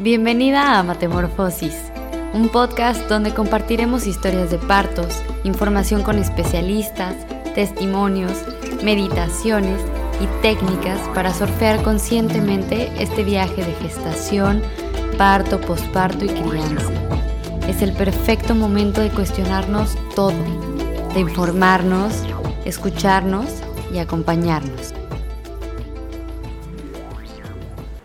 Bienvenida 0.00 0.78
a 0.78 0.82
Matemorfosis, 0.82 1.74
un 2.34 2.50
podcast 2.50 3.00
donde 3.08 3.32
compartiremos 3.32 4.06
historias 4.06 4.50
de 4.50 4.58
partos, 4.58 5.22
información 5.42 6.02
con 6.02 6.18
especialistas, 6.18 7.14
testimonios, 7.54 8.32
meditaciones 8.84 9.80
y 10.20 10.26
técnicas 10.42 11.00
para 11.14 11.32
surfear 11.32 11.82
conscientemente 11.82 12.92
este 13.02 13.24
viaje 13.24 13.64
de 13.64 13.72
gestación, 13.72 14.60
parto, 15.16 15.62
posparto 15.62 16.26
y 16.26 16.28
crianza. 16.28 16.92
Es 17.66 17.80
el 17.80 17.92
perfecto 17.92 18.54
momento 18.54 19.00
de 19.00 19.08
cuestionarnos 19.08 19.96
todo, 20.14 20.36
de 21.14 21.20
informarnos, 21.20 22.12
escucharnos 22.66 23.46
y 23.94 23.96
acompañarnos. 23.96 24.92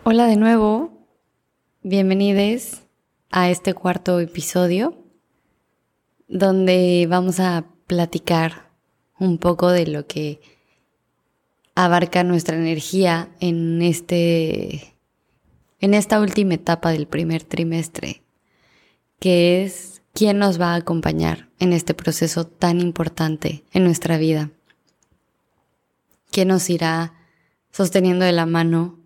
Hola 0.04 0.24
de 0.24 0.36
nuevo, 0.36 0.91
Bienvenidos 1.94 2.80
a 3.30 3.50
este 3.50 3.74
cuarto 3.74 4.18
episodio 4.18 4.96
donde 6.26 7.06
vamos 7.06 7.38
a 7.38 7.66
platicar 7.86 8.70
un 9.18 9.36
poco 9.36 9.68
de 9.68 9.86
lo 9.86 10.06
que 10.06 10.40
abarca 11.74 12.24
nuestra 12.24 12.56
energía 12.56 13.28
en 13.40 13.82
este 13.82 14.96
en 15.80 15.92
esta 15.92 16.18
última 16.18 16.54
etapa 16.54 16.92
del 16.92 17.06
primer 17.06 17.44
trimestre, 17.44 18.22
que 19.20 19.62
es 19.62 20.00
quién 20.14 20.38
nos 20.38 20.58
va 20.58 20.72
a 20.72 20.76
acompañar 20.76 21.50
en 21.58 21.74
este 21.74 21.92
proceso 21.92 22.46
tan 22.46 22.80
importante 22.80 23.64
en 23.70 23.84
nuestra 23.84 24.16
vida. 24.16 24.50
¿Quién 26.30 26.48
nos 26.48 26.70
irá 26.70 27.12
sosteniendo 27.70 28.24
de 28.24 28.32
la 28.32 28.46
mano 28.46 28.98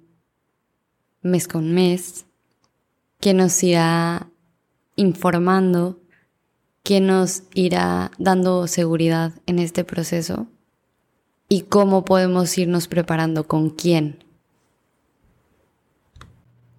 mes 1.21 1.49
con 1.49 1.75
mes, 1.75 2.27
¿Quién 3.27 3.39
nos 3.39 3.61
irá 3.65 4.31
informando, 4.95 5.99
¿Quién 6.85 7.09
nos 7.09 7.43
irá 7.55 8.13
dando 8.19 8.69
seguridad 8.69 9.33
en 9.47 9.59
este 9.59 9.83
proceso 9.83 10.47
y 11.49 11.63
cómo 11.63 12.05
podemos 12.05 12.57
irnos 12.57 12.87
preparando 12.87 13.49
con 13.49 13.71
quién. 13.71 14.23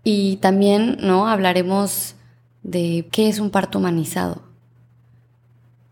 Y 0.05 0.37
también, 0.37 0.99
¿no? 1.01 1.27
Hablaremos 1.27 2.15
de 2.63 3.09
qué 3.11 3.27
es 3.27 3.39
un 3.39 3.49
parto 3.49 3.79
humanizado 3.79 4.41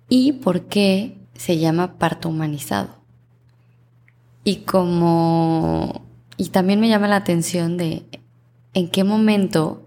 y 0.07 0.31
por 0.31 0.67
qué 0.67 1.17
se 1.33 1.57
llama 1.57 1.97
parto 1.99 2.29
humanizado. 2.29 2.95
Y 4.45 4.59
como 4.59 6.05
y 6.37 6.47
también 6.47 6.79
me 6.79 6.87
llama 6.87 7.09
la 7.09 7.17
atención 7.17 7.75
de 7.75 8.05
en 8.73 8.89
qué 8.89 9.03
momento 9.03 9.84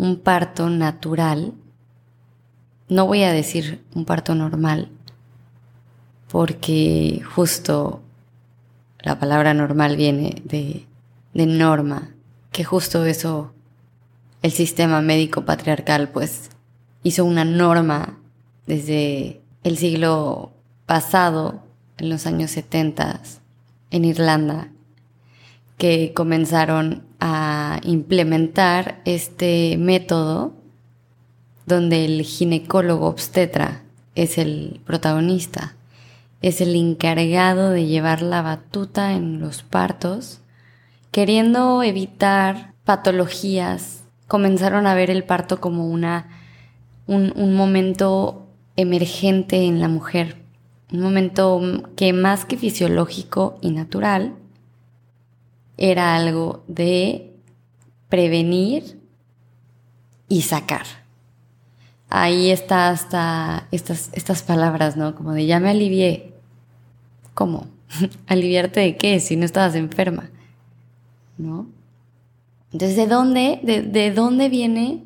un 0.00 0.16
parto 0.16 0.70
natural, 0.70 1.52
no 2.88 3.06
voy 3.06 3.22
a 3.22 3.34
decir 3.34 3.84
un 3.94 4.06
parto 4.06 4.34
normal, 4.34 4.88
porque 6.32 7.20
justo 7.34 8.00
la 9.00 9.18
palabra 9.18 9.52
normal 9.52 9.96
viene 9.96 10.40
de, 10.46 10.86
de 11.34 11.44
norma, 11.44 12.14
que 12.50 12.64
justo 12.64 13.04
eso 13.04 13.52
el 14.40 14.52
sistema 14.52 15.02
médico 15.02 15.44
patriarcal 15.44 16.08
pues 16.08 16.48
hizo 17.02 17.26
una 17.26 17.44
norma 17.44 18.18
desde 18.66 19.42
el 19.64 19.76
siglo 19.76 20.54
pasado, 20.86 21.62
en 21.98 22.08
los 22.08 22.26
años 22.26 22.52
70, 22.52 23.20
en 23.90 24.04
Irlanda, 24.06 24.72
que 25.76 26.14
comenzaron 26.14 27.09
a 27.20 27.80
implementar 27.84 29.00
este 29.04 29.76
método 29.78 30.54
donde 31.66 32.04
el 32.04 32.22
ginecólogo 32.22 33.06
obstetra 33.06 33.82
es 34.14 34.38
el 34.38 34.80
protagonista, 34.84 35.76
es 36.42 36.60
el 36.60 36.74
encargado 36.74 37.70
de 37.70 37.86
llevar 37.86 38.22
la 38.22 38.42
batuta 38.42 39.12
en 39.12 39.40
los 39.40 39.62
partos, 39.62 40.40
queriendo 41.10 41.82
evitar 41.82 42.74
patologías, 42.84 44.04
comenzaron 44.26 44.86
a 44.86 44.94
ver 44.94 45.10
el 45.10 45.24
parto 45.24 45.60
como 45.60 45.86
una, 45.86 46.28
un, 47.06 47.32
un 47.36 47.54
momento 47.54 48.46
emergente 48.76 49.64
en 49.66 49.80
la 49.80 49.88
mujer, 49.88 50.42
un 50.92 51.00
momento 51.00 51.60
que 51.96 52.12
más 52.12 52.44
que 52.44 52.56
fisiológico 52.56 53.58
y 53.60 53.70
natural, 53.70 54.34
era 55.80 56.14
algo 56.14 56.62
de 56.68 57.34
prevenir 58.10 59.00
y 60.28 60.42
sacar. 60.42 60.84
Ahí 62.10 62.50
está 62.50 62.90
hasta 62.90 63.66
estas, 63.72 64.10
estas 64.12 64.42
palabras, 64.42 64.96
¿no? 64.96 65.14
Como 65.14 65.32
de 65.32 65.46
ya 65.46 65.58
me 65.58 65.70
alivié. 65.70 66.34
¿Cómo? 67.34 67.66
¿Aliviarte 68.26 68.80
de 68.80 68.96
qué? 68.96 69.18
Si 69.20 69.36
no 69.36 69.46
estabas 69.46 69.74
enferma. 69.74 70.30
¿No? 71.38 71.66
Entonces, 72.72 72.96
¿de 72.96 73.06
dónde, 73.06 73.60
de, 73.62 73.82
de 73.82 74.12
dónde 74.12 74.48
viene 74.50 75.04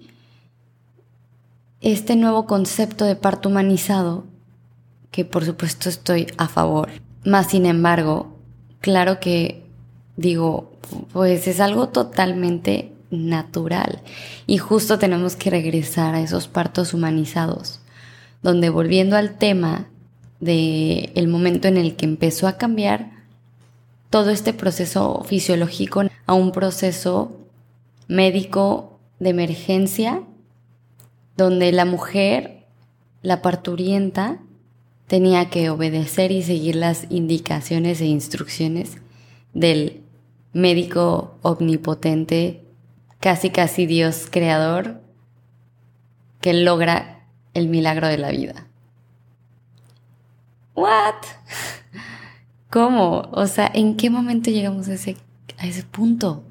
este 1.80 2.16
nuevo 2.16 2.46
concepto 2.46 3.04
de 3.04 3.14
parto 3.14 3.48
humanizado? 3.48 4.24
Que 5.12 5.24
por 5.24 5.44
supuesto 5.44 5.88
estoy 5.88 6.26
a 6.36 6.48
favor. 6.48 6.90
Más 7.24 7.50
sin 7.50 7.64
embargo, 7.64 8.36
claro 8.80 9.20
que 9.20 9.63
digo, 10.16 10.72
pues 11.12 11.46
es 11.48 11.60
algo 11.60 11.88
totalmente 11.88 12.92
natural. 13.10 14.02
Y 14.46 14.58
justo 14.58 14.98
tenemos 14.98 15.36
que 15.36 15.50
regresar 15.50 16.14
a 16.14 16.20
esos 16.20 16.48
partos 16.48 16.94
humanizados, 16.94 17.80
donde 18.42 18.70
volviendo 18.70 19.16
al 19.16 19.38
tema 19.38 19.88
de 20.40 21.12
el 21.14 21.28
momento 21.28 21.68
en 21.68 21.76
el 21.76 21.96
que 21.96 22.04
empezó 22.04 22.46
a 22.46 22.58
cambiar 22.58 23.10
todo 24.10 24.30
este 24.30 24.52
proceso 24.52 25.24
fisiológico 25.24 26.02
a 26.26 26.34
un 26.34 26.52
proceso 26.52 27.40
médico 28.06 28.98
de 29.18 29.30
emergencia, 29.30 30.22
donde 31.36 31.72
la 31.72 31.84
mujer, 31.84 32.66
la 33.22 33.42
parturienta, 33.42 34.38
tenía 35.06 35.50
que 35.50 35.70
obedecer 35.70 36.30
y 36.30 36.42
seguir 36.42 36.76
las 36.76 37.06
indicaciones 37.10 38.00
e 38.00 38.06
instrucciones 38.06 38.98
del 39.52 40.03
médico 40.54 41.38
omnipotente, 41.42 42.64
casi 43.20 43.50
casi 43.50 43.84
Dios 43.84 44.28
creador, 44.30 45.02
que 46.40 46.54
logra 46.54 47.26
el 47.52 47.68
milagro 47.68 48.08
de 48.08 48.18
la 48.18 48.30
vida. 48.30 48.66
¿What? 50.74 51.14
¿Cómo? 52.70 53.28
O 53.32 53.46
sea, 53.46 53.70
¿en 53.72 53.96
qué 53.96 54.10
momento 54.10 54.50
llegamos 54.50 54.88
a 54.88 54.94
ese, 54.94 55.16
a 55.58 55.66
ese 55.66 55.82
punto? 55.82 56.44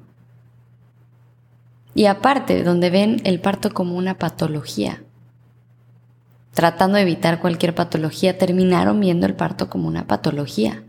Y 1.94 2.06
aparte, 2.06 2.62
donde 2.64 2.90
ven 2.90 3.20
el 3.24 3.40
parto 3.40 3.70
como 3.70 3.96
una 3.96 4.18
patología, 4.18 5.02
tratando 6.52 6.96
de 6.96 7.02
evitar 7.02 7.40
cualquier 7.40 7.74
patología, 7.74 8.36
terminaron 8.36 9.00
viendo 9.00 9.26
el 9.26 9.34
parto 9.34 9.70
como 9.70 9.86
una 9.86 10.06
patología, 10.06 10.82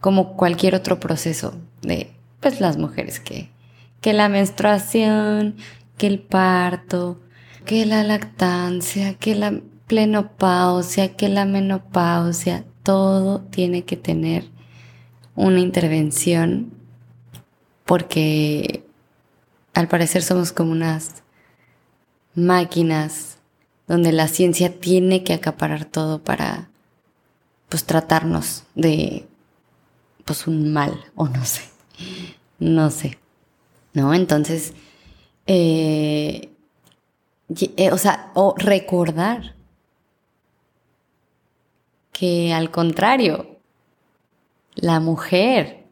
como 0.00 0.36
cualquier 0.36 0.74
otro 0.74 0.98
proceso 0.98 1.54
de 1.82 2.15
pues 2.46 2.60
las 2.60 2.76
mujeres 2.76 3.18
que, 3.18 3.50
que 4.00 4.12
la 4.12 4.28
menstruación, 4.28 5.56
que 5.98 6.06
el 6.06 6.20
parto, 6.20 7.20
que 7.64 7.84
la 7.86 8.04
lactancia, 8.04 9.14
que 9.14 9.34
la 9.34 9.62
plenopausia, 9.88 11.16
que 11.16 11.28
la 11.28 11.44
menopausia, 11.44 12.64
todo 12.84 13.40
tiene 13.40 13.84
que 13.84 13.96
tener 13.96 14.44
una 15.34 15.58
intervención 15.58 16.72
porque 17.84 18.84
al 19.74 19.88
parecer 19.88 20.22
somos 20.22 20.52
como 20.52 20.70
unas 20.70 21.24
máquinas 22.36 23.38
donde 23.88 24.12
la 24.12 24.28
ciencia 24.28 24.78
tiene 24.78 25.24
que 25.24 25.32
acaparar 25.32 25.84
todo 25.84 26.22
para 26.22 26.68
pues 27.68 27.82
tratarnos 27.82 28.62
de 28.76 29.26
pues 30.24 30.46
un 30.46 30.72
mal 30.72 31.06
o 31.16 31.26
no 31.26 31.44
sé 31.44 31.75
no 32.58 32.90
sé, 32.90 33.18
¿no? 33.92 34.14
Entonces, 34.14 34.74
eh, 35.46 36.50
eh, 37.48 37.92
o 37.92 37.98
sea, 37.98 38.30
o 38.34 38.54
recordar 38.56 39.54
que 42.12 42.52
al 42.52 42.70
contrario, 42.70 43.58
la 44.74 45.00
mujer 45.00 45.84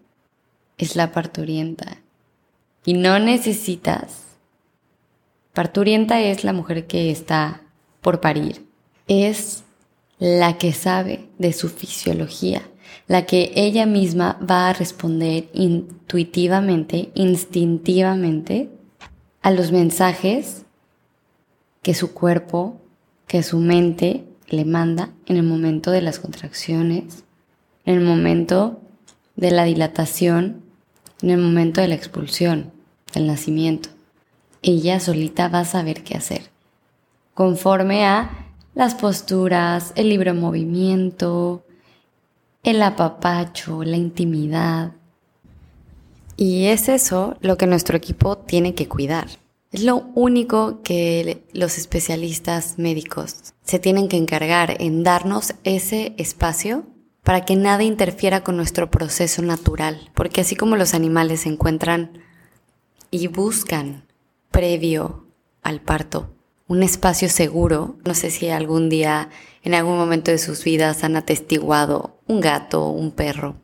es 0.78 0.96
la 0.96 1.12
parturienta 1.12 1.98
y 2.84 2.94
no 2.94 3.18
necesitas. 3.18 4.22
Parturienta 5.52 6.20
es 6.20 6.44
la 6.44 6.52
mujer 6.52 6.86
que 6.86 7.10
está 7.10 7.62
por 8.00 8.20
parir, 8.20 8.66
es 9.06 9.64
la 10.18 10.58
que 10.58 10.72
sabe 10.72 11.28
de 11.38 11.52
su 11.52 11.68
fisiología, 11.68 12.62
la 13.06 13.26
que 13.26 13.52
ella 13.54 13.86
misma 13.86 14.38
va 14.48 14.68
a 14.68 14.72
responder 14.72 15.48
intuitivamente, 15.52 17.10
instintivamente 17.14 18.70
a 19.42 19.50
los 19.50 19.72
mensajes 19.72 20.64
que 21.82 21.94
su 21.94 22.14
cuerpo, 22.14 22.80
que 23.26 23.42
su 23.42 23.58
mente 23.58 24.24
le 24.48 24.64
manda 24.64 25.10
en 25.26 25.36
el 25.36 25.42
momento 25.42 25.90
de 25.90 26.02
las 26.02 26.18
contracciones, 26.18 27.24
en 27.84 27.96
el 27.96 28.04
momento 28.04 28.80
de 29.36 29.50
la 29.50 29.64
dilatación, 29.64 30.62
en 31.22 31.30
el 31.30 31.38
momento 31.38 31.80
de 31.80 31.88
la 31.88 31.94
expulsión, 31.94 32.72
del 33.12 33.26
nacimiento. 33.26 33.90
Ella 34.62 34.98
solita 35.00 35.48
va 35.48 35.60
a 35.60 35.64
saber 35.64 36.02
qué 36.04 36.16
hacer, 36.16 36.50
conforme 37.34 38.06
a 38.06 38.30
las 38.74 38.94
posturas, 38.94 39.92
el 39.94 40.08
libre 40.08 40.32
movimiento, 40.32 41.63
el 42.64 42.82
apapacho, 42.82 43.84
la 43.84 43.96
intimidad. 43.96 44.92
Y 46.36 46.66
es 46.66 46.88
eso 46.88 47.36
lo 47.40 47.56
que 47.56 47.66
nuestro 47.66 47.96
equipo 47.96 48.38
tiene 48.38 48.74
que 48.74 48.88
cuidar. 48.88 49.28
Es 49.70 49.82
lo 49.82 50.08
único 50.14 50.82
que 50.82 51.44
los 51.52 51.78
especialistas 51.78 52.78
médicos 52.78 53.54
se 53.64 53.78
tienen 53.78 54.08
que 54.08 54.16
encargar 54.16 54.76
en 54.80 55.02
darnos 55.02 55.54
ese 55.64 56.14
espacio 56.16 56.84
para 57.22 57.44
que 57.44 57.56
nada 57.56 57.82
interfiera 57.82 58.42
con 58.42 58.56
nuestro 58.56 58.90
proceso 58.90 59.42
natural. 59.42 60.10
Porque 60.14 60.40
así 60.40 60.56
como 60.56 60.76
los 60.76 60.94
animales 60.94 61.42
se 61.42 61.50
encuentran 61.50 62.18
y 63.10 63.28
buscan 63.28 64.04
previo 64.50 65.26
al 65.62 65.80
parto 65.80 66.34
un 66.66 66.82
espacio 66.82 67.28
seguro, 67.28 67.96
no 68.04 68.14
sé 68.14 68.30
si 68.30 68.48
algún 68.48 68.88
día, 68.88 69.28
en 69.62 69.74
algún 69.74 69.96
momento 69.98 70.30
de 70.30 70.38
sus 70.38 70.64
vidas 70.64 71.04
han 71.04 71.16
atestiguado 71.16 72.13
un 72.26 72.40
gato, 72.40 72.88
un 72.88 73.10
perro 73.10 73.56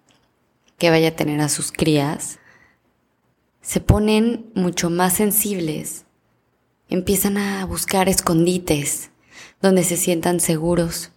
que 0.78 0.90
vaya 0.90 1.08
a 1.08 1.16
tener 1.16 1.40
a 1.40 1.48
sus 1.48 1.72
crías, 1.72 2.38
se 3.60 3.80
ponen 3.80 4.50
mucho 4.54 4.90
más 4.90 5.14
sensibles, 5.14 6.06
empiezan 6.88 7.36
a 7.36 7.64
buscar 7.66 8.08
escondites 8.08 9.10
donde 9.60 9.84
se 9.84 9.96
sientan 9.96 10.40
seguros, 10.40 11.12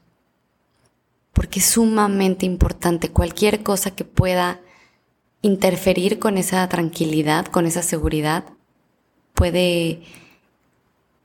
porque 1.32 1.60
es 1.60 1.66
sumamente 1.66 2.46
importante 2.46 3.10
cualquier 3.10 3.64
cosa 3.64 3.92
que 3.92 4.04
pueda 4.04 4.62
interferir 5.42 6.20
con 6.20 6.38
esa 6.38 6.68
tranquilidad, 6.70 7.46
con 7.46 7.66
esa 7.66 7.82
seguridad, 7.82 8.46
puede, 9.34 10.04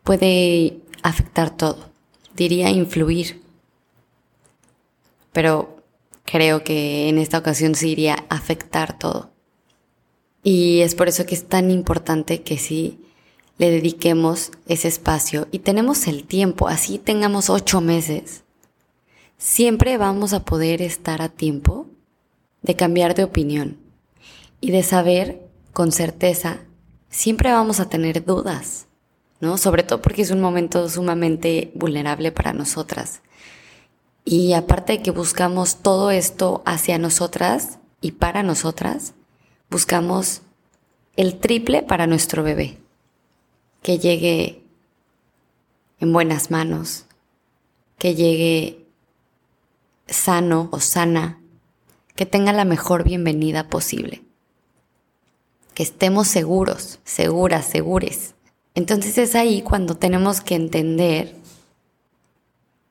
puede 0.04 0.80
afectar 1.02 1.56
todo, 1.56 1.90
diría 2.34 2.70
influir, 2.70 3.42
pero 5.32 5.77
creo 6.30 6.62
que 6.62 7.08
en 7.08 7.16
esta 7.16 7.38
ocasión 7.38 7.74
sí 7.74 7.90
iría 7.90 8.26
afectar 8.28 8.98
todo. 8.98 9.30
Y 10.42 10.80
es 10.80 10.94
por 10.94 11.08
eso 11.08 11.24
que 11.24 11.34
es 11.34 11.48
tan 11.48 11.70
importante 11.70 12.42
que 12.42 12.58
sí 12.58 13.00
le 13.56 13.70
dediquemos 13.70 14.52
ese 14.66 14.88
espacio 14.88 15.48
y 15.50 15.60
tenemos 15.60 16.06
el 16.06 16.24
tiempo, 16.24 16.68
así 16.68 16.98
tengamos 16.98 17.48
ocho 17.48 17.80
meses, 17.80 18.44
siempre 19.38 19.96
vamos 19.96 20.32
a 20.34 20.44
poder 20.44 20.82
estar 20.82 21.22
a 21.22 21.28
tiempo 21.30 21.86
de 22.62 22.76
cambiar 22.76 23.14
de 23.14 23.24
opinión 23.24 23.78
y 24.60 24.70
de 24.70 24.82
saber 24.82 25.48
con 25.72 25.92
certeza, 25.92 26.60
siempre 27.08 27.50
vamos 27.50 27.80
a 27.80 27.88
tener 27.88 28.24
dudas, 28.24 28.86
¿no? 29.40 29.56
Sobre 29.56 29.82
todo 29.82 30.02
porque 30.02 30.22
es 30.22 30.30
un 30.30 30.40
momento 30.40 30.88
sumamente 30.88 31.72
vulnerable 31.74 32.32
para 32.32 32.52
nosotras. 32.52 33.22
Y 34.30 34.52
aparte 34.52 34.92
de 34.92 35.02
que 35.02 35.10
buscamos 35.10 35.76
todo 35.76 36.10
esto 36.10 36.60
hacia 36.66 36.98
nosotras 36.98 37.78
y 38.02 38.12
para 38.12 38.42
nosotras, 38.42 39.14
buscamos 39.70 40.42
el 41.16 41.38
triple 41.38 41.82
para 41.82 42.06
nuestro 42.06 42.42
bebé, 42.42 42.76
que 43.80 43.98
llegue 43.98 44.62
en 45.98 46.12
buenas 46.12 46.50
manos, 46.50 47.06
que 47.96 48.14
llegue 48.14 48.84
sano 50.08 50.68
o 50.72 50.80
sana, 50.80 51.40
que 52.14 52.26
tenga 52.26 52.52
la 52.52 52.66
mejor 52.66 53.04
bienvenida 53.04 53.70
posible, 53.70 54.24
que 55.72 55.84
estemos 55.84 56.28
seguros, 56.28 56.98
seguras, 57.02 57.64
segures. 57.64 58.34
Entonces 58.74 59.16
es 59.16 59.34
ahí 59.34 59.62
cuando 59.62 59.96
tenemos 59.96 60.42
que 60.42 60.54
entender 60.54 61.34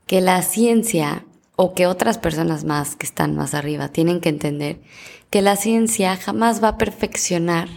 que 0.07 0.19
la 0.19 0.41
ciencia 0.41 1.25
o 1.57 1.73
que 1.73 1.87
otras 1.87 2.19
personas 2.19 2.63
más 2.63 2.95
que 2.95 3.05
están 3.05 3.35
más 3.35 3.53
arriba 3.55 3.89
tienen 3.89 4.21
que 4.21 4.29
entender 4.29 4.79
que 5.29 5.41
la 5.41 5.55
ciencia 5.55 6.15
jamás 6.15 6.63
va 6.63 6.69
a 6.69 6.77
perfeccionar 6.77 7.67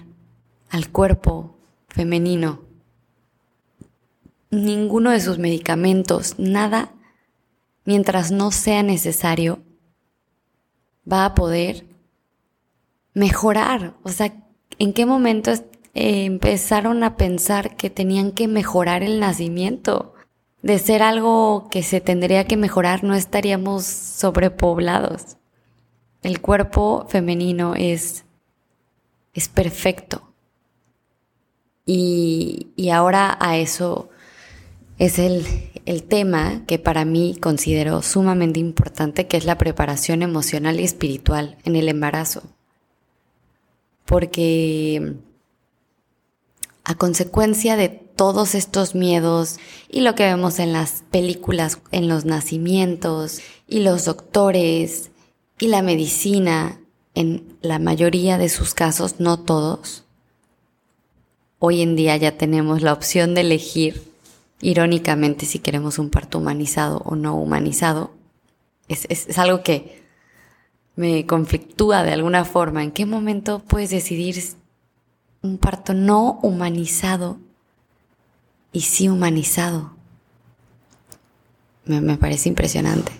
al 0.68 0.90
cuerpo 0.90 1.56
femenino. 1.88 2.60
Ninguno 4.50 5.10
de 5.10 5.20
sus 5.20 5.38
medicamentos, 5.38 6.38
nada, 6.38 6.92
mientras 7.84 8.30
no 8.30 8.50
sea 8.50 8.82
necesario, 8.82 9.60
va 11.10 11.24
a 11.24 11.34
poder 11.34 11.86
mejorar. 13.14 13.94
O 14.02 14.10
sea, 14.10 14.34
¿en 14.78 14.92
qué 14.92 15.06
momento 15.06 15.52
eh, 15.52 16.24
empezaron 16.26 17.02
a 17.02 17.16
pensar 17.16 17.76
que 17.76 17.88
tenían 17.88 18.32
que 18.32 18.46
mejorar 18.46 19.02
el 19.02 19.20
nacimiento? 19.20 20.14
De 20.62 20.78
ser 20.78 21.02
algo 21.02 21.68
que 21.70 21.82
se 21.82 22.00
tendría 22.00 22.46
que 22.46 22.56
mejorar, 22.56 23.02
no 23.02 23.14
estaríamos 23.14 23.84
sobrepoblados. 23.84 25.36
El 26.22 26.40
cuerpo 26.40 27.06
femenino 27.08 27.74
es, 27.74 28.24
es 29.32 29.48
perfecto. 29.48 30.22
Y, 31.86 32.68
y 32.76 32.90
ahora 32.90 33.36
a 33.40 33.56
eso 33.56 34.10
es 34.98 35.18
el, 35.18 35.46
el 35.86 36.02
tema 36.02 36.62
que 36.66 36.78
para 36.78 37.04
mí 37.04 37.36
considero 37.40 38.02
sumamente 38.02 38.60
importante, 38.60 39.26
que 39.26 39.38
es 39.38 39.46
la 39.46 39.56
preparación 39.56 40.22
emocional 40.22 40.78
y 40.78 40.84
espiritual 40.84 41.56
en 41.64 41.74
el 41.74 41.88
embarazo. 41.88 42.42
Porque 44.04 45.14
a 46.84 46.94
consecuencia 46.96 47.76
de 47.76 47.88
todos 48.20 48.54
estos 48.54 48.94
miedos 48.94 49.56
y 49.88 50.02
lo 50.02 50.14
que 50.14 50.24
vemos 50.24 50.58
en 50.58 50.74
las 50.74 51.04
películas, 51.10 51.80
en 51.90 52.06
los 52.06 52.26
nacimientos 52.26 53.40
y 53.66 53.80
los 53.80 54.04
doctores 54.04 55.10
y 55.58 55.68
la 55.68 55.80
medicina, 55.80 56.78
en 57.14 57.56
la 57.62 57.78
mayoría 57.78 58.36
de 58.36 58.50
sus 58.50 58.74
casos, 58.74 59.20
no 59.20 59.40
todos, 59.40 60.04
hoy 61.60 61.80
en 61.80 61.96
día 61.96 62.14
ya 62.18 62.36
tenemos 62.36 62.82
la 62.82 62.92
opción 62.92 63.34
de 63.34 63.40
elegir, 63.40 64.12
irónicamente, 64.60 65.46
si 65.46 65.58
queremos 65.58 65.98
un 65.98 66.10
parto 66.10 66.36
humanizado 66.36 67.00
o 67.06 67.16
no 67.16 67.36
humanizado. 67.36 68.10
Es, 68.86 69.38
algo 69.38 69.62
que 69.62 70.02
me 70.94 71.24
conflictúa 71.24 72.02
de 72.02 72.12
alguna 72.12 72.44
forma. 72.44 72.82
¿En 72.82 72.92
qué 72.92 73.06
momento 73.06 73.60
puedes 73.66 73.88
decidir 73.88 74.44
un 75.40 75.56
parto 75.56 75.94
no 75.94 76.38
humanizado 76.42 77.38
y 78.72 78.82
sí 78.82 79.08
humanizado. 79.08 79.92
Me, 81.84 82.16
parece 82.16 82.48
impresionante. 82.48 83.12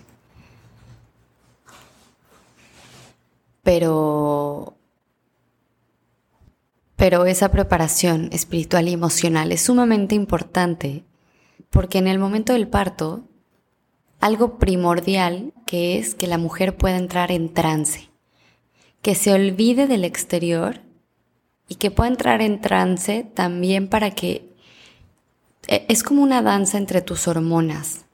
Pero, 3.63 4.75
pero 6.95 7.25
esa 7.25 7.51
preparación 7.51 8.29
espiritual 8.31 8.87
y 8.87 8.93
emocional 8.93 9.51
es 9.51 9.61
sumamente 9.61 10.15
importante 10.15 11.03
porque 11.69 11.97
en 11.97 12.07
el 12.07 12.19
momento 12.19 12.53
del 12.53 12.67
parto, 12.67 13.23
algo 14.19 14.57
primordial 14.59 15.53
que 15.65 15.97
es 15.97 16.15
que 16.15 16.27
la 16.27 16.37
mujer 16.37 16.75
pueda 16.75 16.97
entrar 16.97 17.31
en 17.31 17.53
trance, 17.53 18.09
que 19.01 19.15
se 19.15 19.33
olvide 19.33 19.87
del 19.87 20.03
exterior 20.03 20.81
y 21.67 21.75
que 21.75 21.91
pueda 21.91 22.09
entrar 22.09 22.41
en 22.41 22.61
trance 22.61 23.23
también 23.33 23.87
para 23.87 24.11
que 24.11 24.50
es 25.67 26.03
como 26.03 26.23
una 26.23 26.41
danza 26.41 26.77
entre 26.77 27.01
tus 27.01 27.27
hormonas. 27.27 28.05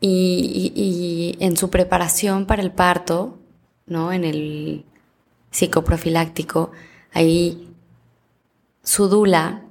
Y, 0.00 1.36
en 1.40 1.56
su 1.56 1.70
preparación 1.70 2.44
para 2.44 2.62
el 2.62 2.72
parto, 2.72 3.38
¿no? 3.86 4.12
En 4.12 4.24
el 4.24 4.84
psicoprofiláctico, 5.50 6.72
ahí 7.12 7.68
su 8.82 9.08
dula 9.08 9.62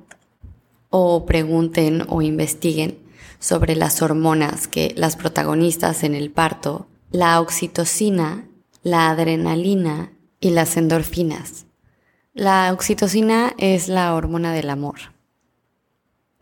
o 0.90 1.26
pregunten 1.26 2.06
o 2.08 2.22
investiguen 2.24 2.98
sobre 3.40 3.76
las 3.76 4.02
hormonas 4.02 4.68
que 4.68 4.94
las 4.96 5.16
protagonistas 5.16 6.04
en 6.04 6.16
el 6.16 6.32
parto, 6.32 6.88
la 7.12 7.40
oxitocina, 7.40 8.48
la 8.82 9.10
adrenalina 9.10 10.14
y 10.40 10.50
las 10.50 10.78
endorfinas. 10.78 11.66
La 12.34 12.74
oxitocina 12.74 13.54
es 13.58 13.88
la 13.88 14.16
hormona 14.16 14.54
del 14.54 14.70
amor. 14.70 15.13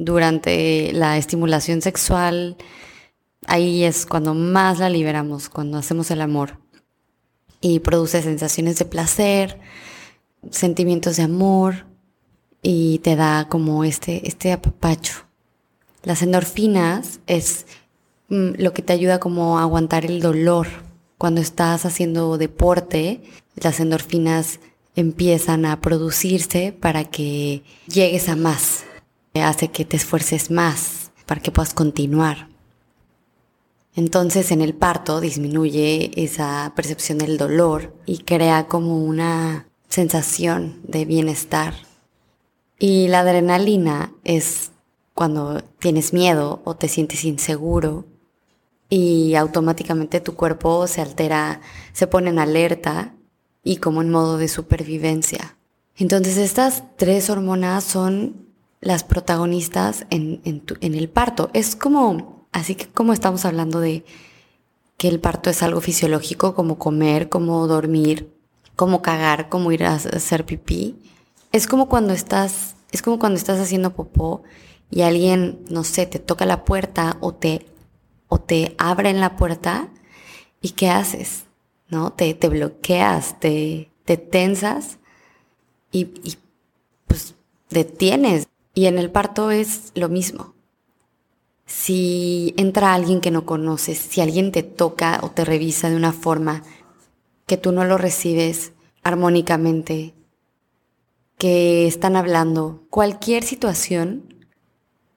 Durante 0.03 0.91
la 0.93 1.15
estimulación 1.17 1.83
sexual, 1.83 2.57
ahí 3.45 3.83
es 3.83 4.07
cuando 4.07 4.33
más 4.33 4.79
la 4.79 4.89
liberamos, 4.89 5.47
cuando 5.47 5.77
hacemos 5.77 6.09
el 6.09 6.21
amor. 6.21 6.57
Y 7.61 7.81
produce 7.81 8.23
sensaciones 8.23 8.79
de 8.79 8.85
placer, 8.85 9.59
sentimientos 10.49 11.17
de 11.17 11.23
amor 11.23 11.85
y 12.63 12.97
te 13.03 13.15
da 13.15 13.47
como 13.47 13.83
este, 13.83 14.27
este 14.27 14.51
apapacho. 14.51 15.27
Las 16.01 16.23
endorfinas 16.23 17.19
es 17.27 17.67
mm, 18.29 18.53
lo 18.57 18.73
que 18.73 18.81
te 18.81 18.93
ayuda 18.93 19.19
como 19.19 19.59
a 19.59 19.61
aguantar 19.61 20.03
el 20.03 20.19
dolor. 20.19 20.67
Cuando 21.19 21.41
estás 21.41 21.85
haciendo 21.85 22.39
deporte, 22.39 23.21
las 23.55 23.79
endorfinas 23.79 24.59
empiezan 24.95 25.67
a 25.67 25.79
producirse 25.79 26.73
para 26.73 27.03
que 27.03 27.61
llegues 27.85 28.29
a 28.29 28.35
más. 28.35 28.85
Hace 29.33 29.69
que 29.69 29.85
te 29.85 29.97
esfuerces 29.97 30.51
más 30.51 31.11
para 31.25 31.41
que 31.41 31.51
puedas 31.51 31.73
continuar. 31.73 32.49
Entonces 33.95 34.51
en 34.51 34.61
el 34.61 34.73
parto 34.73 35.19
disminuye 35.19 36.11
esa 36.15 36.71
percepción 36.75 37.17
del 37.17 37.37
dolor 37.37 37.95
y 38.05 38.19
crea 38.19 38.67
como 38.67 39.03
una 39.03 39.67
sensación 39.89 40.81
de 40.83 41.05
bienestar. 41.05 41.73
Y 42.79 43.07
la 43.09 43.19
adrenalina 43.19 44.13
es 44.23 44.71
cuando 45.13 45.61
tienes 45.79 46.13
miedo 46.13 46.61
o 46.63 46.75
te 46.75 46.87
sientes 46.87 47.25
inseguro 47.25 48.05
y 48.89 49.35
automáticamente 49.35 50.19
tu 50.19 50.35
cuerpo 50.35 50.87
se 50.87 51.01
altera, 51.01 51.61
se 51.93 52.07
pone 52.07 52.29
en 52.29 52.39
alerta 52.39 53.13
y 53.63 53.77
como 53.77 54.01
en 54.01 54.09
modo 54.09 54.37
de 54.37 54.47
supervivencia. 54.47 55.57
Entonces 55.95 56.37
estas 56.37 56.83
tres 56.97 57.29
hormonas 57.29 57.83
son 57.83 58.50
las 58.81 59.03
protagonistas 59.03 60.05
en, 60.09 60.41
en 60.43 60.95
el 60.95 61.07
parto. 61.09 61.49
Es 61.53 61.75
como, 61.75 62.47
así 62.51 62.75
que 62.75 62.87
como 62.87 63.13
estamos 63.13 63.45
hablando 63.45 63.79
de 63.79 64.03
que 64.97 65.07
el 65.07 65.19
parto 65.19 65.49
es 65.49 65.63
algo 65.63 65.81
fisiológico 65.81 66.53
como 66.53 66.77
comer, 66.77 67.29
como 67.29 67.65
dormir, 67.67 68.31
como 68.75 69.01
cagar, 69.01 69.49
como 69.49 69.71
ir 69.71 69.83
a 69.83 69.95
hacer 69.95 70.45
pipí. 70.45 70.95
Es 71.51 71.67
como 71.67 71.89
cuando 71.89 72.13
estás, 72.13 72.75
es 72.91 73.01
como 73.01 73.17
cuando 73.19 73.37
estás 73.37 73.59
haciendo 73.59 73.93
popó 73.93 74.43
y 74.91 75.01
alguien, 75.01 75.59
no 75.69 75.83
sé, 75.83 76.05
te 76.05 76.19
toca 76.19 76.45
la 76.45 76.65
puerta 76.65 77.17
o 77.19 77.33
te, 77.33 77.65
o 78.27 78.39
te 78.39 78.75
en 78.77 79.19
la 79.19 79.37
puerta 79.37 79.89
y 80.61 80.69
¿qué 80.69 80.89
haces? 80.89 81.45
¿No? 81.89 82.13
Te, 82.13 82.33
te 82.33 82.47
bloqueas, 82.49 83.39
te, 83.39 83.89
te 84.05 84.17
tensas 84.17 84.99
y, 85.91 86.11
y 86.23 86.37
pues 87.07 87.33
detienes. 87.69 88.47
Y 88.73 88.85
en 88.85 88.97
el 88.97 89.11
parto 89.11 89.51
es 89.51 89.91
lo 89.95 90.09
mismo. 90.09 90.53
Si 91.65 92.53
entra 92.57 92.93
alguien 92.93 93.21
que 93.21 93.31
no 93.31 93.45
conoces, 93.45 93.97
si 93.97 94.21
alguien 94.21 94.51
te 94.51 94.63
toca 94.63 95.19
o 95.23 95.31
te 95.31 95.45
revisa 95.45 95.89
de 95.89 95.95
una 95.95 96.13
forma 96.13 96.63
que 97.45 97.57
tú 97.57 97.71
no 97.71 97.85
lo 97.85 97.97
recibes 97.97 98.73
armónicamente, 99.03 100.13
que 101.37 101.87
están 101.87 102.15
hablando, 102.15 102.83
cualquier 102.89 103.43
situación 103.43 104.31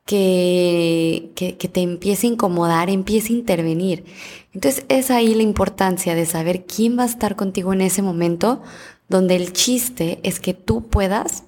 que, 0.07 1.33
que, 1.35 1.53
te 1.53 1.81
empiece 1.81 2.27
a 2.27 2.31
incomodar, 2.31 2.91
empiece 2.91 3.33
a 3.33 3.37
intervenir. 3.37 4.05
Entonces 4.53 4.85
es 4.89 5.11
ahí 5.11 5.35
la 5.35 5.43
importancia 5.43 6.15
de 6.15 6.27
saber 6.27 6.67
quién 6.67 6.99
va 6.99 7.05
a 7.05 7.07
estar 7.07 7.37
contigo 7.37 7.73
en 7.73 7.81
ese 7.81 8.03
momento, 8.03 8.63
donde 9.09 9.37
el 9.37 9.53
chiste 9.53 10.21
es 10.23 10.41
que 10.41 10.55
tú 10.55 10.89
puedas 10.89 11.45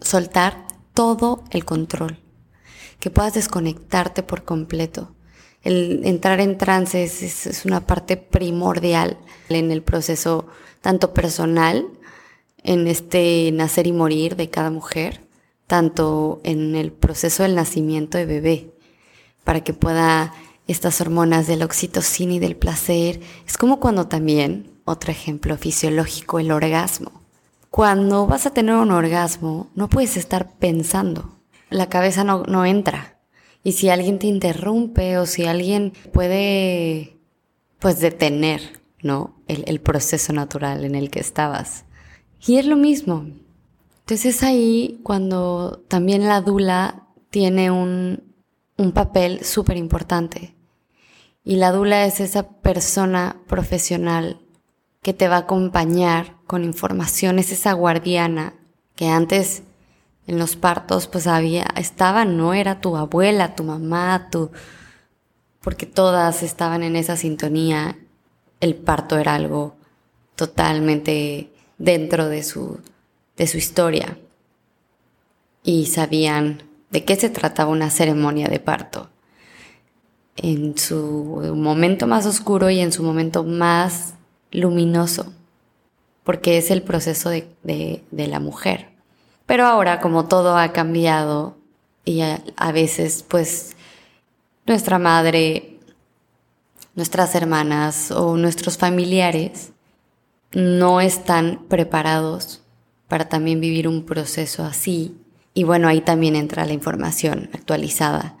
soltar 0.00 0.69
todo 1.00 1.44
el 1.50 1.64
control, 1.64 2.18
que 2.98 3.10
puedas 3.10 3.32
desconectarte 3.32 4.22
por 4.22 4.44
completo 4.44 5.14
el 5.62 6.02
entrar 6.04 6.40
en 6.40 6.56
trance 6.56 7.02
es, 7.02 7.62
una 7.64 7.86
parte 7.86 8.16
primordial 8.16 9.18
en 9.48 9.70
el 9.70 9.82
proceso 9.82 10.46
tanto 10.80 11.12
personal, 11.12 11.86
en 12.62 12.86
este 12.86 13.50
nacer 13.52 13.86
y 13.86 13.92
morir 13.92 14.36
de 14.36 14.48
cada 14.48 14.70
mujer, 14.70 15.20
tanto 15.66 16.40
en 16.44 16.74
el 16.74 16.92
proceso 16.92 17.42
del 17.42 17.54
nacimiento 17.54 18.16
de 18.16 18.26
bebé, 18.26 18.70
para 19.44 19.62
que 19.62 19.74
pueda 19.74 20.32
estas 20.66 21.00
hormonas 21.00 21.46
del 21.46 21.62
oxitocina 21.62 22.34
y 22.34 22.38
del 22.38 22.56
placer. 22.56 23.20
Es 23.46 23.58
como 23.58 23.80
cuando 23.80 24.06
también, 24.06 24.70
otro 24.84 25.10
ejemplo 25.10 25.56
fisiológico, 25.56 26.38
el 26.38 26.52
orgasmo. 26.52 27.19
Cuando 27.70 28.26
vas 28.26 28.46
a 28.46 28.52
tener 28.52 28.74
un 28.74 28.90
orgasmo, 28.90 29.70
no 29.74 29.88
puedes 29.88 30.16
estar 30.16 30.56
pensando. 30.58 31.38
La 31.70 31.88
cabeza 31.88 32.24
no, 32.24 32.42
no 32.44 32.66
entra. 32.66 33.20
Y 33.62 33.72
si 33.72 33.90
alguien 33.90 34.18
te 34.18 34.26
interrumpe 34.26 35.18
o 35.18 35.26
si 35.26 35.46
alguien 35.46 35.92
puede, 36.12 37.16
pues, 37.78 38.00
detener, 38.00 38.80
¿no? 39.02 39.36
El, 39.46 39.64
el 39.66 39.80
proceso 39.80 40.32
natural 40.32 40.84
en 40.84 40.96
el 40.96 41.10
que 41.10 41.20
estabas. 41.20 41.84
Y 42.44 42.56
es 42.56 42.66
lo 42.66 42.76
mismo. 42.76 43.26
Entonces 44.00 44.36
es 44.36 44.42
ahí 44.42 44.98
cuando 45.04 45.84
también 45.86 46.26
la 46.26 46.40
dula 46.40 47.06
tiene 47.30 47.70
un, 47.70 48.34
un 48.76 48.92
papel 48.92 49.44
súper 49.44 49.76
importante. 49.76 50.56
Y 51.44 51.56
la 51.56 51.70
dula 51.70 52.04
es 52.04 52.18
esa 52.18 52.48
persona 52.48 53.40
profesional 53.46 54.40
que 55.02 55.14
te 55.14 55.28
va 55.28 55.36
a 55.36 55.40
acompañar 55.40 56.39
con 56.50 56.64
información, 56.64 57.38
es 57.38 57.52
esa 57.52 57.74
guardiana 57.74 58.54
que 58.96 59.06
antes 59.06 59.62
en 60.26 60.40
los 60.40 60.56
partos, 60.56 61.06
pues 61.06 61.28
había, 61.28 61.64
estaba, 61.76 62.24
no 62.24 62.54
era 62.54 62.80
tu 62.80 62.96
abuela, 62.96 63.54
tu 63.54 63.62
mamá, 63.62 64.30
tu, 64.32 64.50
porque 65.60 65.86
todas 65.86 66.42
estaban 66.42 66.82
en 66.82 66.96
esa 66.96 67.16
sintonía. 67.16 67.96
El 68.58 68.74
parto 68.74 69.16
era 69.16 69.36
algo 69.36 69.76
totalmente 70.34 71.52
dentro 71.78 72.28
de 72.28 72.42
su, 72.42 72.80
de 73.36 73.46
su 73.46 73.56
historia. 73.56 74.18
Y 75.62 75.86
sabían 75.86 76.64
de 76.90 77.04
qué 77.04 77.14
se 77.14 77.30
trataba 77.30 77.70
una 77.70 77.90
ceremonia 77.90 78.48
de 78.48 78.58
parto. 78.58 79.08
En 80.34 80.76
su 80.76 81.54
momento 81.54 82.08
más 82.08 82.26
oscuro 82.26 82.70
y 82.70 82.80
en 82.80 82.90
su 82.90 83.04
momento 83.04 83.44
más 83.44 84.14
luminoso, 84.50 85.32
porque 86.24 86.58
es 86.58 86.70
el 86.70 86.82
proceso 86.82 87.30
de, 87.30 87.48
de 87.62 88.26
la 88.26 88.40
mujer. 88.40 88.90
Pero 89.46 89.66
ahora 89.66 90.00
como 90.00 90.26
todo 90.26 90.56
ha 90.56 90.72
cambiado 90.72 91.56
y 92.04 92.22
a, 92.22 92.72
veces 92.72 93.24
pues 93.26 93.76
nuestra 94.66 94.98
madre, 94.98 95.78
nuestras 96.94 97.34
hermanas 97.34 98.10
o 98.10 98.36
nuestros 98.36 98.78
familiares 98.78 99.72
no 100.52 101.00
están 101.00 101.64
preparados 101.68 102.62
para 103.08 103.28
también 103.28 103.60
vivir 103.60 103.88
un 103.88 104.04
proceso 104.04 104.64
así. 104.64 105.16
Y 105.54 105.64
bueno, 105.64 105.88
ahí 105.88 106.00
también 106.00 106.36
entra 106.36 106.64
la 106.64 106.72
información 106.72 107.50
actualizada, 107.52 108.36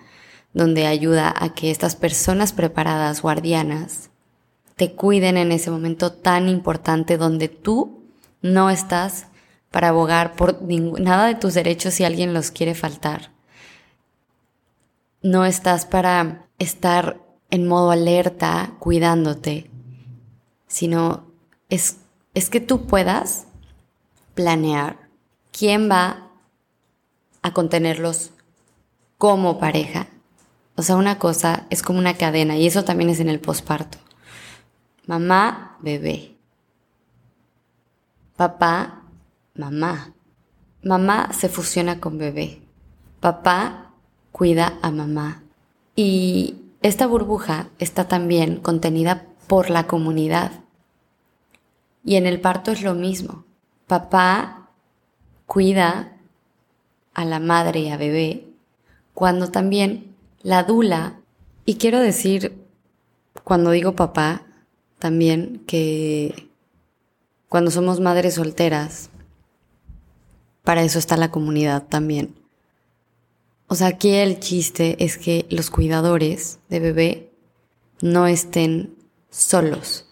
donde 0.52 0.86
ayuda 0.86 1.34
a 1.36 1.54
que 1.54 1.70
estas 1.70 1.96
personas 1.96 2.52
preparadas, 2.52 3.22
guardianas, 3.22 4.09
te 4.80 4.94
cuiden 4.94 5.36
en 5.36 5.52
ese 5.52 5.70
momento 5.70 6.10
tan 6.10 6.48
importante 6.48 7.18
donde 7.18 7.50
tú 7.50 8.02
no 8.40 8.70
estás 8.70 9.26
para 9.70 9.88
abogar 9.88 10.36
por 10.36 10.62
nada 10.62 11.26
de 11.26 11.34
tus 11.34 11.52
derechos 11.52 11.92
si 11.92 12.04
alguien 12.04 12.32
los 12.32 12.50
quiere 12.50 12.74
faltar. 12.74 13.30
No 15.20 15.44
estás 15.44 15.84
para 15.84 16.46
estar 16.58 17.20
en 17.50 17.68
modo 17.68 17.90
alerta 17.90 18.72
cuidándote, 18.78 19.70
sino 20.66 21.26
es, 21.68 21.98
es 22.32 22.48
que 22.48 22.60
tú 22.60 22.86
puedas 22.86 23.48
planear 24.32 25.10
quién 25.52 25.90
va 25.90 26.30
a 27.42 27.52
contenerlos 27.52 28.30
como 29.18 29.58
pareja. 29.58 30.06
O 30.74 30.82
sea, 30.82 30.96
una 30.96 31.18
cosa 31.18 31.66
es 31.68 31.82
como 31.82 31.98
una 31.98 32.14
cadena 32.14 32.56
y 32.56 32.66
eso 32.66 32.82
también 32.82 33.10
es 33.10 33.20
en 33.20 33.28
el 33.28 33.40
posparto. 33.40 33.98
Mamá, 35.06 35.76
bebé. 35.80 36.36
Papá, 38.36 39.02
mamá. 39.54 40.14
Mamá 40.82 41.32
se 41.32 41.48
fusiona 41.48 42.00
con 42.00 42.18
bebé. 42.18 42.62
Papá 43.20 43.92
cuida 44.32 44.78
a 44.82 44.90
mamá. 44.90 45.42
Y 45.96 46.62
esta 46.82 47.06
burbuja 47.06 47.68
está 47.78 48.08
también 48.08 48.60
contenida 48.60 49.26
por 49.46 49.70
la 49.70 49.86
comunidad. 49.86 50.52
Y 52.04 52.16
en 52.16 52.26
el 52.26 52.40
parto 52.40 52.70
es 52.70 52.82
lo 52.82 52.94
mismo. 52.94 53.44
Papá 53.86 54.70
cuida 55.46 56.16
a 57.12 57.24
la 57.24 57.40
madre 57.40 57.80
y 57.80 57.90
a 57.90 57.96
bebé 57.96 58.50
cuando 59.20 59.50
también 59.50 60.16
la 60.42 60.62
dula, 60.62 61.20
y 61.66 61.74
quiero 61.74 62.00
decir, 62.00 62.64
cuando 63.44 63.70
digo 63.70 63.94
papá, 63.94 64.46
también 65.00 65.64
que 65.66 66.48
cuando 67.48 67.72
somos 67.72 67.98
madres 67.98 68.34
solteras, 68.34 69.10
para 70.62 70.84
eso 70.84 71.00
está 71.00 71.16
la 71.16 71.32
comunidad 71.32 71.88
también. 71.88 72.36
O 73.66 73.74
sea, 73.74 73.88
aquí 73.88 74.10
el 74.10 74.38
chiste 74.38 75.02
es 75.02 75.18
que 75.18 75.46
los 75.50 75.70
cuidadores 75.70 76.60
de 76.68 76.78
bebé 76.78 77.32
no 78.00 78.28
estén 78.28 78.94
solos 79.30 80.06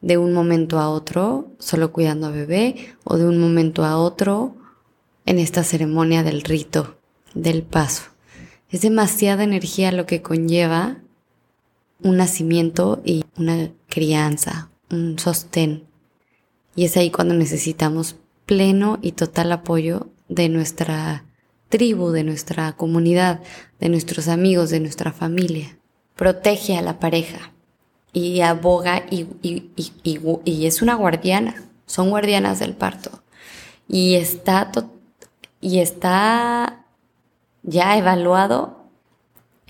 de 0.00 0.18
un 0.18 0.32
momento 0.32 0.78
a 0.78 0.88
otro, 0.88 1.48
solo 1.58 1.92
cuidando 1.92 2.26
a 2.26 2.30
bebé, 2.30 2.94
o 3.04 3.16
de 3.16 3.26
un 3.26 3.38
momento 3.38 3.84
a 3.84 3.96
otro, 3.96 4.56
en 5.26 5.38
esta 5.38 5.62
ceremonia 5.62 6.22
del 6.22 6.42
rito, 6.42 6.96
del 7.34 7.62
paso. 7.62 8.02
Es 8.68 8.82
demasiada 8.82 9.44
energía 9.44 9.92
lo 9.92 10.06
que 10.06 10.22
conlleva 10.22 11.01
un 12.02 12.16
nacimiento 12.16 13.00
y 13.04 13.24
una 13.36 13.70
crianza, 13.88 14.70
un 14.90 15.18
sostén. 15.18 15.84
Y 16.74 16.84
es 16.84 16.96
ahí 16.96 17.10
cuando 17.10 17.34
necesitamos 17.34 18.16
pleno 18.46 18.98
y 19.02 19.12
total 19.12 19.52
apoyo 19.52 20.08
de 20.28 20.48
nuestra 20.48 21.24
tribu, 21.68 22.10
de 22.10 22.24
nuestra 22.24 22.72
comunidad, 22.72 23.40
de 23.80 23.88
nuestros 23.88 24.28
amigos, 24.28 24.70
de 24.70 24.80
nuestra 24.80 25.12
familia. 25.12 25.78
Protege 26.16 26.76
a 26.76 26.82
la 26.82 26.98
pareja 26.98 27.52
y 28.12 28.40
aboga 28.42 29.04
y, 29.10 29.26
y, 29.42 30.66
es 30.66 30.82
una 30.82 30.94
guardiana, 30.94 31.64
son 31.86 32.10
guardianas 32.10 32.58
del 32.58 32.74
parto. 32.74 33.22
Y 33.88 34.14
está, 34.14 34.70
y 35.60 35.78
está 35.78 36.84
ya 37.62 37.96
evaluado 37.96 38.81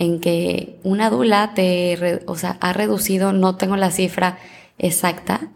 en 0.02 0.18
que 0.18 0.80
una 0.82 1.10
dula 1.10 1.54
te, 1.54 2.24
o 2.26 2.34
sea, 2.34 2.58
ha 2.60 2.72
reducido, 2.72 3.32
no 3.32 3.54
tengo 3.54 3.76
la 3.76 3.92
cifra 3.92 4.36
exacta, 4.76 5.52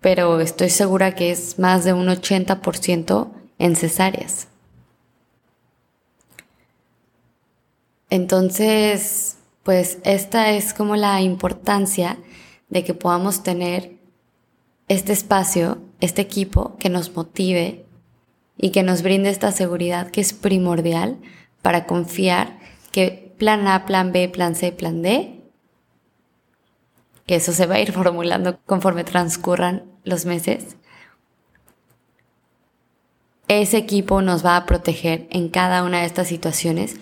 pero 0.00 0.40
estoy 0.40 0.70
segura 0.70 1.14
que 1.14 1.30
es 1.30 1.58
más 1.58 1.84
de 1.84 1.92
un 1.92 2.06
80% 2.06 3.28
en 3.58 3.76
cesáreas. 3.76 4.48
Entonces, 8.08 9.36
pues 9.64 9.98
esta 10.04 10.52
es 10.52 10.72
como 10.72 10.96
la 10.96 11.20
importancia 11.20 12.16
de 12.70 12.84
que 12.84 12.94
podamos 12.94 13.42
tener 13.42 13.98
este 14.88 15.12
espacio, 15.12 15.76
este 16.00 16.22
equipo 16.22 16.78
que 16.78 16.88
nos 16.88 17.14
motive 17.14 17.84
y 18.56 18.70
que 18.70 18.82
nos 18.82 19.02
brinde 19.02 19.28
esta 19.28 19.52
seguridad 19.52 20.10
que 20.10 20.22
es 20.22 20.32
primordial 20.32 21.18
para 21.60 21.84
confiar 21.84 22.58
que 22.90 23.23
plan 23.44 23.68
A, 23.68 23.84
plan 23.84 24.10
B, 24.10 24.30
plan 24.30 24.54
C, 24.54 24.72
plan 24.72 25.02
D, 25.02 25.42
que 27.26 27.34
eso 27.36 27.52
se 27.52 27.66
va 27.66 27.74
a 27.74 27.80
ir 27.80 27.92
formulando 28.00 28.58
conforme 28.64 29.04
transcurran 29.04 29.84
los 30.02 30.24
meses, 30.24 30.78
ese 33.48 33.76
equipo 33.76 34.22
nos 34.22 34.46
va 34.46 34.56
a 34.56 34.64
proteger 34.64 35.26
en 35.28 35.50
cada 35.50 35.82
una 35.82 36.00
de 36.00 36.06
estas 36.06 36.26
situaciones 36.26 36.96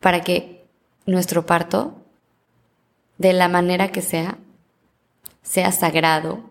para 0.00 0.22
que 0.22 0.66
nuestro 1.06 1.46
parto, 1.46 2.02
de 3.18 3.32
la 3.32 3.46
manera 3.46 3.92
que 3.92 4.02
sea, 4.02 4.38
sea 5.44 5.70
sagrado, 5.70 6.50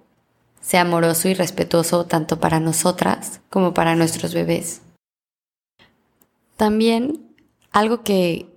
sea 0.61 0.83
amoroso 0.83 1.27
y 1.27 1.33
respetuoso 1.33 2.05
tanto 2.05 2.39
para 2.39 2.61
nosotras 2.61 3.41
como 3.49 3.73
para 3.73 3.95
nuestros 3.95 4.33
bebés. 4.33 4.81
También 6.55 7.35
algo 7.73 8.03
que 8.03 8.52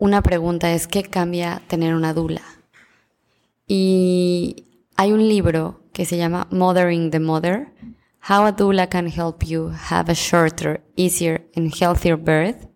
una 0.00 0.22
pregunta 0.22 0.72
es 0.72 0.88
qué 0.88 1.04
cambia 1.04 1.62
tener 1.68 1.94
una 1.94 2.12
dula. 2.12 2.42
Y 3.68 4.64
hay 4.96 5.12
un 5.12 5.28
libro 5.28 5.82
que 5.92 6.06
se 6.06 6.16
llama 6.16 6.48
Mothering 6.50 7.10
the 7.10 7.20
Mother, 7.20 7.68
How 8.28 8.46
a 8.46 8.52
Doula 8.52 8.88
Can 8.88 9.06
Help 9.06 9.44
You 9.44 9.70
Have 9.90 10.10
a 10.10 10.14
Shorter, 10.14 10.82
Easier 10.96 11.46
and 11.54 11.72
Healthier 11.72 12.16
Birth 12.16 12.68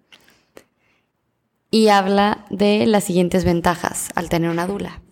y 1.70 1.88
habla 1.88 2.44
de 2.50 2.86
las 2.86 3.04
siguientes 3.04 3.44
ventajas 3.44 4.10
al 4.14 4.28
tener 4.28 4.50
una 4.50 4.66
dula. 4.66 5.02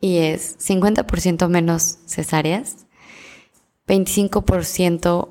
Y 0.00 0.18
es 0.18 0.58
50% 0.58 1.48
menos 1.48 1.98
cesáreas, 2.06 2.86
25% 3.86 5.28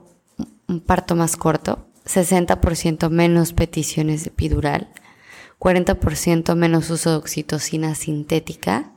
un 0.68 0.80
parto 0.80 1.16
más 1.16 1.38
corto, 1.38 1.86
60% 2.06 3.10
menos 3.10 3.54
peticiones 3.54 4.26
epidural, 4.26 4.90
40% 5.66 6.54
menos 6.54 6.92
uso 6.92 7.10
de 7.10 7.16
oxitocina 7.16 7.96
sintética, 7.96 8.92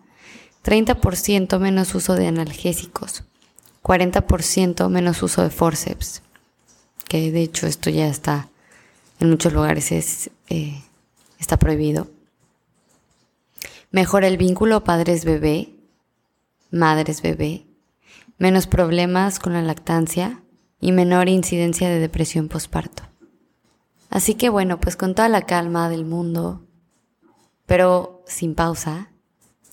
30% 0.62 1.58
menos 1.58 1.94
uso 1.94 2.14
de 2.14 2.26
analgésicos, 2.26 3.24
40% 3.82 4.90
menos 4.90 5.22
uso 5.22 5.42
de 5.42 5.48
forceps, 5.48 6.20
que 7.08 7.32
de 7.32 7.40
hecho 7.40 7.66
esto 7.66 7.88
ya 7.88 8.06
está 8.06 8.50
en 9.18 9.30
muchos 9.30 9.54
lugares 9.54 9.92
es 9.92 10.30
eh, 10.50 10.82
está 11.38 11.56
prohibido. 11.56 12.08
Mejora 13.90 14.28
el 14.28 14.36
vínculo 14.36 14.84
padres-bebé, 14.84 15.70
madres-bebé, 16.70 17.64
menos 18.36 18.66
problemas 18.66 19.38
con 19.38 19.54
la 19.54 19.62
lactancia 19.62 20.42
y 20.82 20.92
menor 20.92 21.30
incidencia 21.30 21.88
de 21.88 21.98
depresión 21.98 22.48
posparto. 22.48 23.04
Así 24.10 24.34
que 24.34 24.48
bueno, 24.48 24.80
pues 24.80 24.96
con 24.96 25.14
toda 25.14 25.28
la 25.28 25.42
calma 25.42 25.88
del 25.88 26.04
mundo, 26.04 26.62
pero 27.66 28.22
sin 28.26 28.54
pausa, 28.54 29.10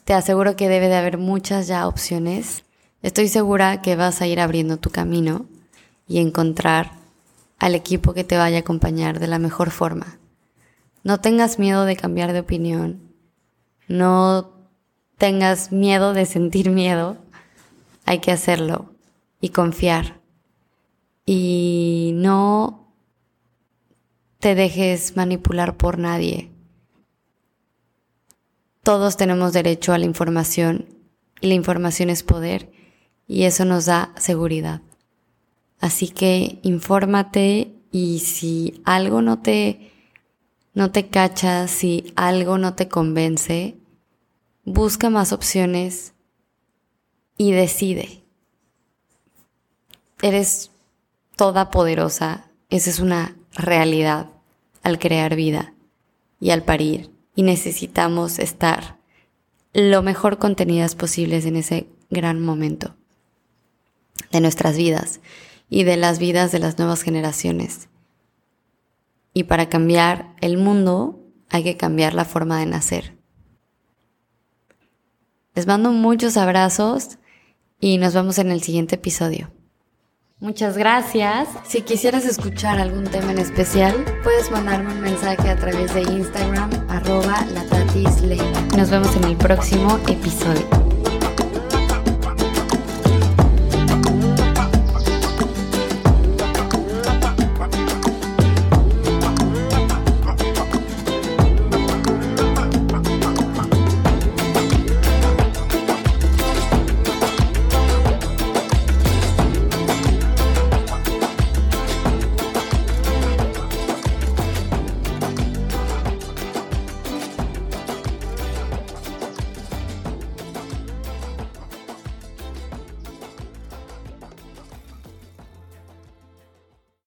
te 0.04 0.14
aseguro 0.14 0.56
que 0.56 0.70
debe 0.70 0.88
de 0.88 0.96
haber 0.96 1.18
muchas 1.18 1.68
ya 1.68 1.88
opciones. 1.88 2.64
Estoy 3.02 3.28
segura 3.28 3.82
que 3.82 3.96
vas 3.96 4.22
a 4.22 4.28
ir 4.28 4.40
abriendo 4.40 4.78
tu 4.78 4.90
camino 4.90 5.46
y 6.08 6.20
encontrar 6.20 6.92
al 7.60 7.76
equipo 7.76 8.14
que 8.14 8.24
te 8.24 8.38
vaya 8.38 8.58
a 8.58 8.62
acompañar 8.62 9.20
de 9.20 9.28
la 9.28 9.40
mejor 9.40 9.72
forma. 9.72 10.20
No 11.04 11.20
tengas 11.20 11.60
miedo 11.60 11.86
de 11.86 11.96
cambiar 11.96 12.34
de 12.34 12.40
opinión. 12.40 13.14
No 13.88 14.52
tengas 15.18 15.72
miedo 15.72 16.14
de 16.14 16.26
sentir 16.26 16.72
miedo. 16.72 17.18
Hay 18.06 18.20
que 18.20 18.32
hacerlo 18.32 18.92
y 19.40 19.50
confiar. 19.50 20.20
Y 21.26 22.12
no 22.16 22.85
te 24.46 24.54
dejes 24.54 25.18
manipular 25.18 25.76
por 25.76 25.98
nadie. 25.98 26.52
Todos 28.84 29.18
tenemos 29.18 29.54
derecho 29.54 29.92
a 29.92 29.98
la 29.98 30.06
información 30.06 30.86
y 31.42 31.48
la 31.48 31.56
información 31.56 32.12
es 32.12 32.22
poder 32.22 32.72
y 33.28 33.46
eso 33.46 33.66
nos 33.66 33.86
da 33.86 34.14
seguridad. 34.18 34.82
Así 35.80 36.10
que 36.10 36.60
infórmate 36.62 37.74
y 37.92 38.20
si 38.20 38.84
algo 38.86 39.24
no 39.24 39.40
te 39.40 39.92
no 40.76 40.92
te 40.92 41.10
si 41.68 42.14
algo 42.16 42.60
no 42.60 42.76
te 42.76 42.88
convence, 42.88 43.76
busca 44.64 45.10
más 45.10 45.34
opciones 45.34 46.14
y 47.36 47.52
decide. 47.52 48.22
Eres 50.22 50.70
toda 51.36 51.72
poderosa, 51.72 52.52
esa 52.70 52.92
es 52.92 53.00
una 53.00 53.36
realidad 53.56 54.35
al 54.86 55.00
crear 55.00 55.36
vida 55.36 55.74
y 56.40 56.52
al 56.52 56.64
parir 56.64 57.10
y 57.36 57.42
necesitamos 57.42 58.38
estar 58.38 59.00
lo 59.74 60.04
mejor 60.04 60.38
contenidas 60.38 60.96
posibles 60.96 61.46
en 61.48 61.56
ese 61.56 61.88
gran 62.12 62.40
momento 62.40 62.96
de 64.32 64.42
nuestras 64.42 64.78
vidas 64.78 65.22
y 65.70 65.86
de 65.86 65.98
las 65.98 66.20
vidas 66.20 66.52
de 66.52 66.60
las 66.60 66.78
nuevas 66.78 67.02
generaciones. 67.02 67.90
Y 69.34 69.46
para 69.46 69.70
cambiar 69.70 70.36
el 70.40 70.58
mundo 70.58 71.20
hay 71.50 71.64
que 71.64 71.78
cambiar 71.78 72.14
la 72.14 72.24
forma 72.24 72.60
de 72.60 72.68
nacer. 72.68 73.18
Les 75.56 75.66
mando 75.66 75.92
muchos 75.92 76.38
abrazos 76.38 77.18
y 77.80 77.98
nos 77.98 78.14
vemos 78.14 78.38
en 78.38 78.52
el 78.52 78.62
siguiente 78.62 78.96
episodio. 78.96 79.52
Muchas 80.40 80.78
gracias. 80.78 81.48
Si 81.64 81.82
quisieras 81.82 82.26
escuchar 82.26 82.78
algún 82.78 83.06
tema 83.06 83.32
en 83.32 83.40
especial, 83.40 84.04
puedes 84.24 84.52
mandarme 84.52 84.94
un 84.94 85.02
mensaje 85.02 85.50
a 85.50 85.56
través 85.56 85.94
de 85.94 86.02
Instagram, 86.02 86.70
arroba 86.90 87.46
Nos 88.76 88.90
vemos 88.90 89.16
en 89.16 89.24
el 89.24 89.38
próximo 89.38 89.98
episodio. 90.10 90.85